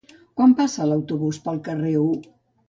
[0.39, 2.09] Quan passa l'autobús pel carrer U?